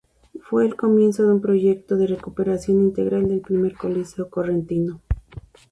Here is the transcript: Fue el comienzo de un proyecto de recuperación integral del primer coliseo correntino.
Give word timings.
Fue 0.43 0.65
el 0.65 0.75
comienzo 0.75 1.21
de 1.21 1.31
un 1.33 1.41
proyecto 1.41 1.95
de 1.95 2.07
recuperación 2.07 2.79
integral 2.81 3.27
del 3.29 3.41
primer 3.41 3.75
coliseo 3.75 4.31
correntino. 4.31 4.99